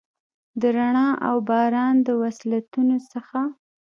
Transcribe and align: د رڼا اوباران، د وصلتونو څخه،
د 0.61 0.63
رڼا 0.75 1.07
اوباران، 1.29 1.95
د 2.07 2.09
وصلتونو 2.21 2.97
څخه، 3.11 3.39